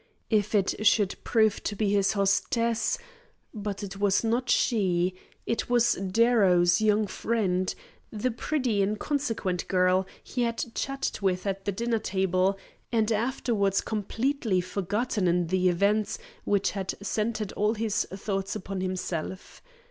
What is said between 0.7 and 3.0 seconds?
should prove to be his hostess